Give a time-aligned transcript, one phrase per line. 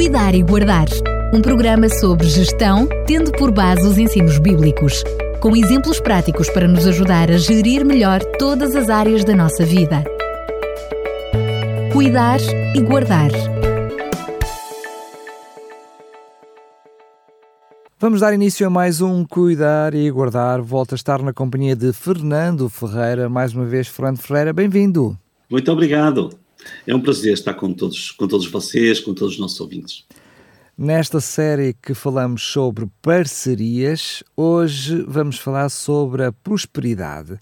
[0.00, 0.86] Cuidar e Guardar,
[1.30, 5.04] um programa sobre gestão, tendo por base os ensinos bíblicos,
[5.42, 10.02] com exemplos práticos para nos ajudar a gerir melhor todas as áreas da nossa vida.
[11.92, 12.40] Cuidar
[12.74, 13.30] e Guardar.
[17.98, 20.62] Vamos dar início a mais um Cuidar e Guardar.
[20.62, 23.28] Volto a estar na companhia de Fernando Ferreira.
[23.28, 25.14] Mais uma vez, Fernando Ferreira, bem-vindo.
[25.50, 26.30] Muito obrigado.
[26.86, 30.04] É um prazer estar com todos, com todos vocês, com todos os nossos ouvintes.
[30.76, 37.38] Nesta série que falamos sobre parcerias, hoje vamos falar sobre a prosperidade.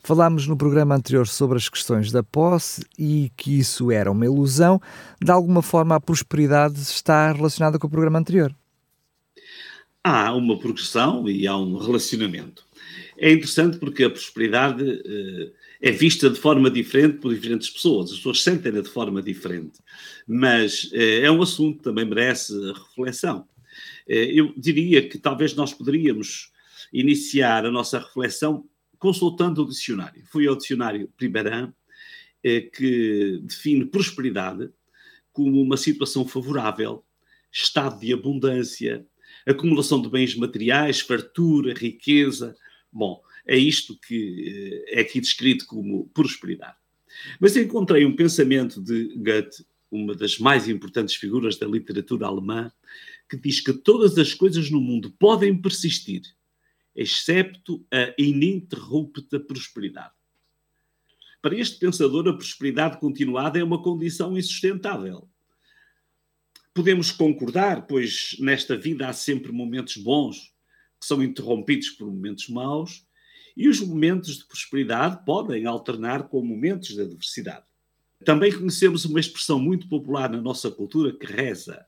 [0.00, 4.80] Falámos no programa anterior sobre as questões da posse e que isso era uma ilusão.
[5.20, 8.54] De alguma forma, a prosperidade está relacionada com o programa anterior.
[10.02, 12.64] Há uma progressão e há um relacionamento.
[13.20, 15.50] É interessante porque a prosperidade eh,
[15.80, 19.80] é vista de forma diferente por diferentes pessoas, as pessoas sentem-na de forma diferente,
[20.24, 23.44] mas eh, é um assunto que também merece reflexão.
[24.08, 26.52] Eh, eu diria que talvez nós poderíamos
[26.92, 28.64] iniciar a nossa reflexão
[29.00, 30.22] consultando o dicionário.
[30.30, 31.74] Fui ao dicionário Primeirão,
[32.42, 34.70] que define prosperidade
[35.32, 37.04] como uma situação favorável,
[37.52, 39.04] estado de abundância,
[39.46, 42.56] acumulação de bens materiais, fartura, riqueza.
[42.92, 46.76] Bom, é isto que eh, é aqui descrito como prosperidade.
[47.40, 52.70] Mas encontrei um pensamento de Goethe, uma das mais importantes figuras da literatura alemã,
[53.28, 56.22] que diz que todas as coisas no mundo podem persistir,
[56.94, 60.12] excepto a ininterrupta prosperidade.
[61.40, 65.28] Para este pensador, a prosperidade continuada é uma condição insustentável.
[66.74, 70.52] Podemos concordar, pois nesta vida há sempre momentos bons
[71.00, 73.06] que são interrompidos por momentos maus,
[73.56, 77.66] e os momentos de prosperidade podem alternar com momentos de adversidade.
[78.24, 81.84] Também conhecemos uma expressão muito popular na nossa cultura que reza: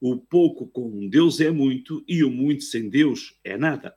[0.00, 3.94] o pouco com Deus é muito e o muito sem Deus é nada.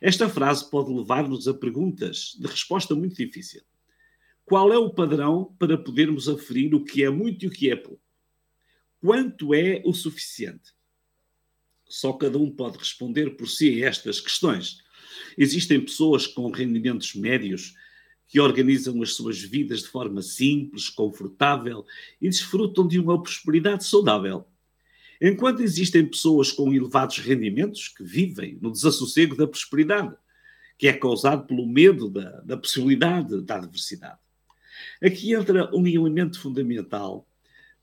[0.00, 3.62] Esta frase pode levar-nos a perguntas de resposta muito difícil.
[4.44, 7.76] Qual é o padrão para podermos aferir o que é muito e o que é
[7.76, 8.02] pouco?
[9.00, 10.73] Quanto é o suficiente?
[11.94, 14.78] Só cada um pode responder por si a estas questões.
[15.38, 17.72] Existem pessoas com rendimentos médios
[18.26, 21.86] que organizam as suas vidas de forma simples, confortável
[22.20, 24.44] e desfrutam de uma prosperidade saudável.
[25.20, 30.16] Enquanto existem pessoas com elevados rendimentos que vivem no desassossego da prosperidade,
[30.76, 34.18] que é causado pelo medo da, da possibilidade da adversidade.
[35.00, 37.24] Aqui entra um elemento fundamental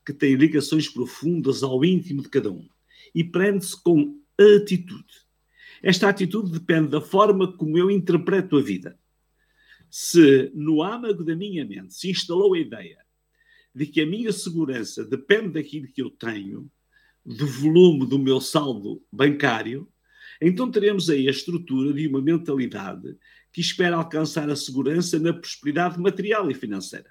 [0.04, 2.68] que tem ligações profundas ao íntimo de cada um
[3.14, 5.12] e prende-se com a atitude.
[5.82, 8.98] Esta atitude depende da forma como eu interpreto a vida.
[9.90, 12.98] Se no âmago da minha mente se instalou a ideia
[13.74, 16.70] de que a minha segurança depende daquilo que eu tenho,
[17.24, 19.88] do volume do meu saldo bancário,
[20.40, 23.16] então teremos aí a estrutura de uma mentalidade
[23.52, 27.10] que espera alcançar a segurança na prosperidade material e financeira.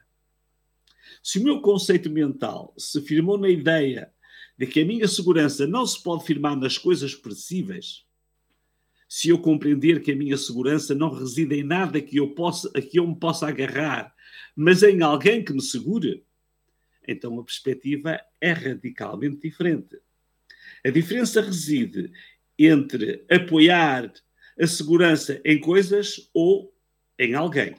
[1.24, 4.12] Se o meu conceito mental se firmou na ideia
[4.62, 8.06] de que a minha segurança não se pode firmar nas coisas perecíveis,
[9.10, 12.80] se eu compreender que a minha segurança não reside em nada que eu, possa, a
[12.80, 14.14] que eu me possa agarrar,
[14.56, 16.24] mas em alguém que me segure,
[17.08, 19.98] então a perspectiva é radicalmente diferente.
[20.86, 22.12] A diferença reside
[22.56, 24.14] entre apoiar
[24.60, 26.72] a segurança em coisas ou
[27.18, 27.74] em alguém.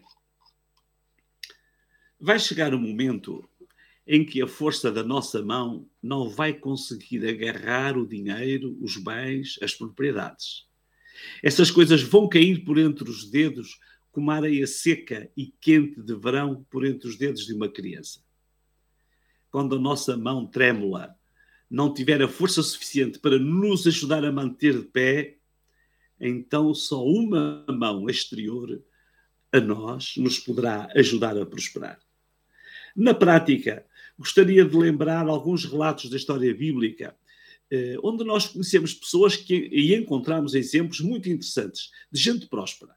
[2.18, 3.48] Vai chegar um momento
[4.06, 9.58] em que a força da nossa mão não vai conseguir agarrar o dinheiro, os bens,
[9.62, 10.66] as propriedades.
[11.42, 13.78] Essas coisas vão cair por entre os dedos
[14.10, 18.20] como a areia seca e quente de verão por entre os dedos de uma criança.
[19.50, 21.14] Quando a nossa mão trêmula
[21.70, 25.38] não tiver a força suficiente para nos ajudar a manter de pé,
[26.20, 28.82] então só uma mão exterior
[29.50, 31.98] a nós nos poderá ajudar a prosperar.
[32.94, 33.86] Na prática,
[34.18, 37.16] gostaria de lembrar alguns relatos da história bíblica
[37.70, 42.94] eh, onde nós conhecemos pessoas que, e encontramos exemplos muito interessantes de gente próspera,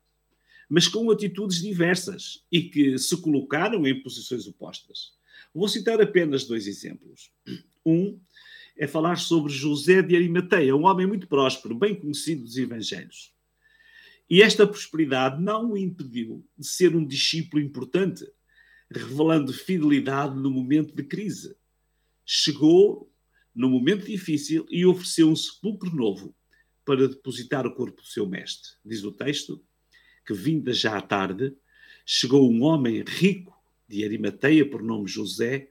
[0.70, 5.14] mas com atitudes diversas e que se colocaram em posições opostas.
[5.54, 7.32] Vou citar apenas dois exemplos.
[7.86, 8.20] Um
[8.78, 13.34] é falar sobre José de Arimateia, um homem muito próspero, bem conhecido dos evangelhos.
[14.30, 18.26] E esta prosperidade não o impediu de ser um discípulo importante,
[19.00, 21.56] revelando fidelidade no momento de crise.
[22.26, 23.12] Chegou
[23.54, 26.36] no momento difícil e ofereceu um sepulcro novo
[26.84, 28.72] para depositar o corpo do seu mestre.
[28.84, 29.64] Diz o texto
[30.26, 31.56] que, vinda já à tarde,
[32.06, 33.56] chegou um homem rico
[33.88, 35.70] de Arimateia, por nome José,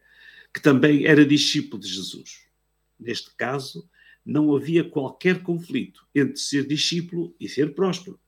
[0.53, 2.47] que também era discípulo de Jesus.
[2.99, 3.89] Neste caso,
[4.25, 8.19] não havia qualquer conflito entre ser discípulo e ser próspero.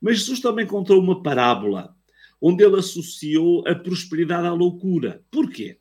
[0.00, 1.96] Mas Jesus também contou uma parábola
[2.42, 5.24] onde ele associou a prosperidade à loucura.
[5.30, 5.78] Porquê?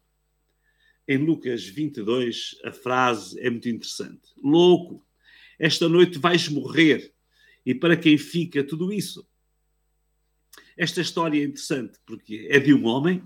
[1.08, 4.30] Em Lucas 22, a frase é muito interessante.
[4.38, 5.04] Louco,
[5.58, 7.12] esta noite vais morrer.
[7.66, 9.28] E para quem fica tudo isso?
[10.78, 13.24] Esta história é interessante porque é de um homem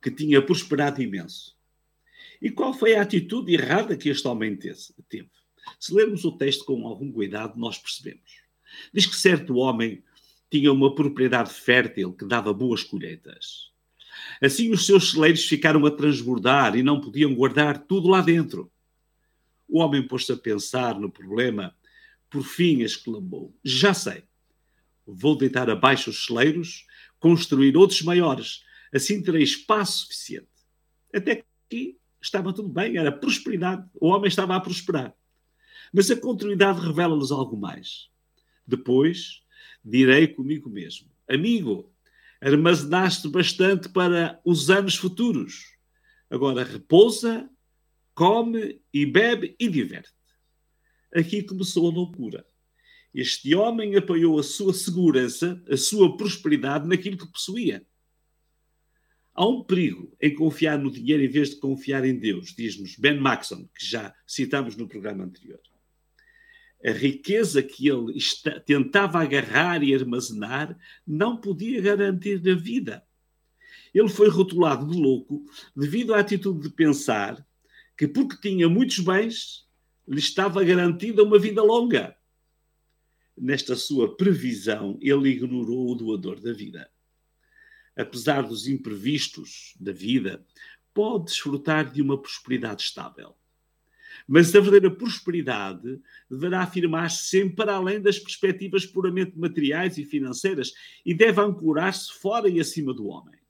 [0.00, 1.54] que tinha prosperado imenso.
[2.40, 5.30] E qual foi a atitude errada que este homem teve?
[5.78, 8.40] Se lermos o texto com algum cuidado, nós percebemos.
[8.92, 10.02] Diz que certo homem
[10.50, 13.70] tinha uma propriedade fértil que dava boas colheitas.
[14.42, 18.70] Assim, os seus celeiros ficaram a transbordar e não podiam guardar tudo lá dentro.
[19.68, 21.74] O homem pôs-se a pensar no problema.
[22.28, 24.24] Por fim, exclamou: Já sei.
[25.06, 26.86] Vou deitar abaixo os celeiros,
[27.18, 28.64] construir outros maiores.
[28.92, 30.48] Assim terei espaço suficiente.
[31.14, 33.88] Até que estava tudo bem, era prosperidade.
[34.00, 35.14] O homem estava a prosperar.
[35.92, 38.08] Mas a continuidade revela-nos algo mais.
[38.66, 39.42] Depois,
[39.84, 41.92] direi comigo mesmo: Amigo,
[42.40, 45.76] armazenaste bastante para os anos futuros.
[46.28, 47.48] Agora repousa,
[48.14, 50.12] come e bebe e diverte.
[51.14, 52.46] Aqui começou a loucura.
[53.12, 57.84] Este homem apoiou a sua segurança, a sua prosperidade naquilo que possuía.
[59.34, 63.18] Há um perigo em confiar no dinheiro em vez de confiar em Deus, diz-nos Ben
[63.18, 65.60] Maxon, que já citamos no programa anterior
[66.84, 73.04] a riqueza que ele está, tentava agarrar e armazenar não podia garantir a vida.
[73.92, 75.44] Ele foi rotulado de louco
[75.76, 77.46] devido à atitude de pensar
[77.96, 79.68] que, porque tinha muitos bens,
[80.08, 82.16] lhe estava garantida uma vida longa.
[83.36, 86.90] Nesta sua previsão, ele ignorou o doador da vida.
[87.96, 90.44] Apesar dos imprevistos da vida,
[90.94, 93.34] pode desfrutar de uma prosperidade estável
[94.32, 96.00] mas a verdadeira prosperidade
[96.30, 100.72] deverá afirmar-se sempre para além das perspectivas puramente materiais e financeiras
[101.04, 103.40] e deve ancorar-se fora e acima do homem.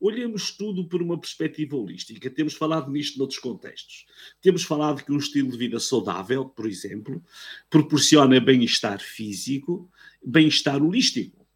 [0.00, 2.28] Olhemos tudo por uma perspectiva holística.
[2.28, 4.04] Temos falado nisto noutros contextos.
[4.42, 7.22] Temos falado que um estilo de vida saudável, por exemplo,
[7.68, 9.88] proporciona bem-estar físico,
[10.20, 11.46] bem-estar holístico.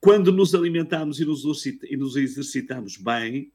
[0.00, 3.52] Quando nos alimentamos e nos exercitamos bem,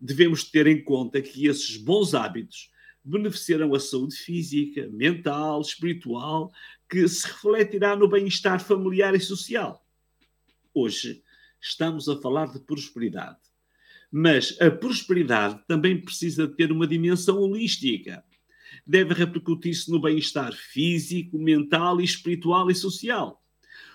[0.00, 2.72] devemos ter em conta que esses bons hábitos
[3.04, 6.50] beneficiarão a saúde física, mental, espiritual,
[6.88, 9.86] que se refletirá no bem-estar familiar e social.
[10.72, 11.22] Hoje
[11.60, 13.38] estamos a falar de prosperidade,
[14.10, 18.24] mas a prosperidade também precisa ter uma dimensão holística.
[18.86, 23.42] Deve repercutir-se no bem-estar físico, mental, espiritual e social.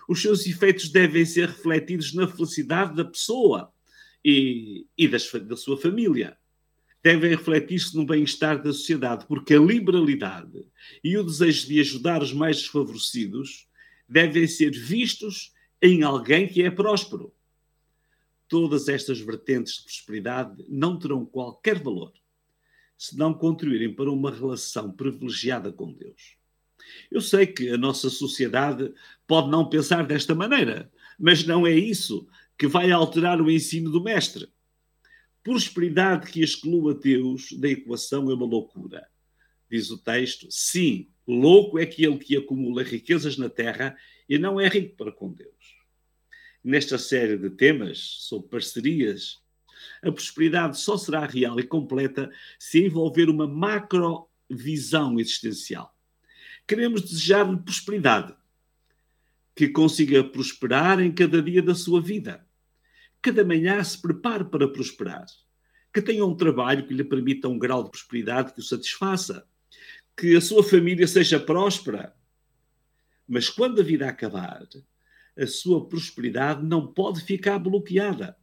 [0.08, 3.72] Os seus efeitos devem ser refletidos na felicidade da pessoa
[4.24, 6.38] e, e das, da sua família
[7.04, 10.66] devem refletir-se no bem-estar da sociedade, porque a liberalidade
[11.04, 13.68] e o desejo de ajudar os mais desfavorecidos
[14.08, 17.34] devem ser vistos em alguém que é próspero.
[18.48, 22.12] Todas estas vertentes de prosperidade não terão qualquer valor
[22.98, 26.36] se não contribuírem para uma relação privilegiada com Deus.
[27.10, 28.92] Eu sei que a nossa sociedade
[29.26, 34.04] pode não pensar desta maneira, mas não é isso que vai alterar o ensino do
[34.04, 34.50] Mestre.
[35.44, 39.08] Prosperidade que exclua Deus da equação é uma loucura.
[39.72, 44.68] Diz o texto: sim, louco é aquele que acumula riquezas na terra e não é
[44.68, 45.78] rico para com Deus.
[46.62, 49.38] Nesta série de temas sobre parcerias,
[50.02, 52.30] a prosperidade só será real e completa
[52.60, 55.96] se envolver uma macrovisão existencial.
[56.68, 58.36] Queremos desejar prosperidade,
[59.56, 62.46] que consiga prosperar em cada dia da sua vida
[63.22, 65.26] cada manhã se prepare para prosperar,
[65.94, 69.46] que tenha um trabalho que lhe permita um grau de prosperidade que o satisfaça,
[70.16, 72.16] que a sua família seja próspera.
[73.28, 74.68] Mas quando a vida acabar,
[75.38, 78.38] a sua prosperidade não pode ficar bloqueada.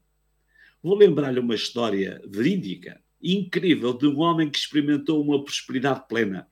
[0.82, 6.48] Vou lembrar-lhe uma história verídica, incrível, de um homem que experimentou uma prosperidade plena.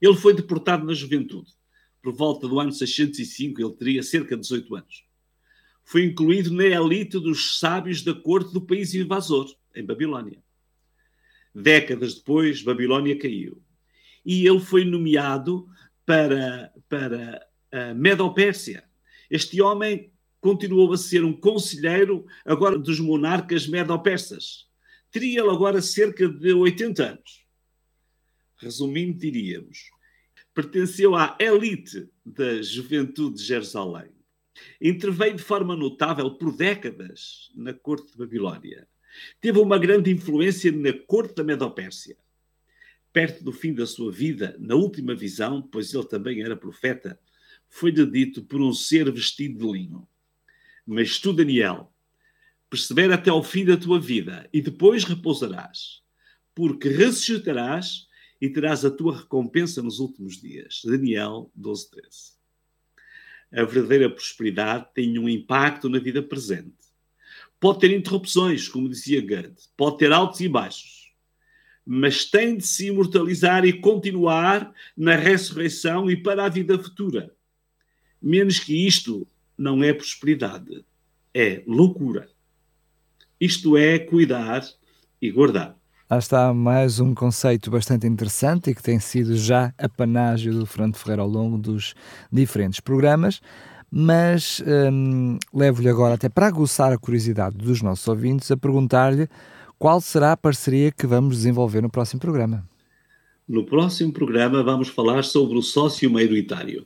[0.00, 1.52] Ele foi deportado na juventude.
[2.00, 5.11] Por volta do ano 605, ele teria cerca de 18 anos
[5.84, 10.42] foi incluído na elite dos sábios da corte do país invasor, em Babilónia.
[11.54, 13.62] Décadas depois, Babilónia caiu.
[14.24, 15.68] E ele foi nomeado
[16.06, 18.84] para, para a Medo-Pérsia.
[19.28, 20.10] Este homem
[20.40, 24.66] continuou a ser um conselheiro agora dos monarcas medo-persas.
[25.10, 27.46] Teria ele agora cerca de 80 anos.
[28.56, 29.90] Resumindo, diríamos,
[30.54, 34.21] pertenceu à elite da juventude de Jerusalém
[34.80, 38.88] Interveio de forma notável por décadas na corte de Babilónia.
[39.40, 42.16] Teve uma grande influência na corte da Medopérsia.
[43.12, 47.20] perto do fim da sua vida, na última visão, pois ele também era profeta,
[47.68, 50.08] foi-lhe dito por um ser vestido de linho.
[50.86, 51.92] Mas tu, Daniel,
[52.70, 56.02] persevera até ao fim da tua vida e depois repousarás,
[56.54, 58.08] porque ressuscitarás
[58.40, 60.80] e terás a tua recompensa nos últimos dias.
[60.84, 62.41] Daniel 12, 13.
[63.52, 66.72] A verdadeira prosperidade tem um impacto na vida presente.
[67.60, 71.02] Pode ter interrupções, como dizia Goethe, pode ter altos e baixos
[71.84, 77.34] mas tem de se imortalizar e continuar na ressurreição e para a vida futura.
[78.20, 79.26] Menos que isto
[79.58, 80.84] não é prosperidade,
[81.34, 82.30] é loucura.
[83.40, 84.62] Isto é cuidar
[85.20, 85.76] e guardar.
[86.12, 90.96] Lá está mais um conceito bastante interessante e que tem sido já apanágio do Fernando
[90.96, 91.94] Ferreira ao longo dos
[92.30, 93.40] diferentes programas,
[93.90, 99.26] mas hum, levo-lhe agora até para aguçar a curiosidade dos nossos ouvintes a perguntar-lhe
[99.78, 102.62] qual será a parceria que vamos desenvolver no próximo programa?
[103.48, 106.84] No próximo programa vamos falar sobre o sócio maioritário.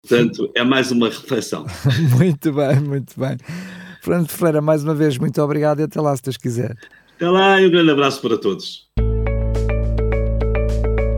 [0.00, 1.66] Portanto, é mais uma reflexão.
[2.16, 3.36] muito bem, muito bem.
[4.00, 6.74] Fernando Ferreira, mais uma vez, muito obrigado e até lá, se Deus quiser.
[7.22, 8.88] Até lá e um grande abraço para todos.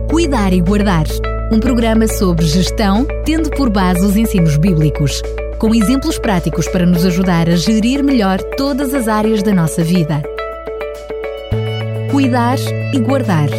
[0.07, 1.07] Cuidar e Guardar
[1.51, 5.23] um programa sobre gestão, tendo por base os ensinos bíblicos
[5.57, 10.21] com exemplos práticos para nos ajudar a gerir melhor todas as áreas da nossa vida.
[12.11, 12.59] Cuidar
[12.93, 13.49] e guardar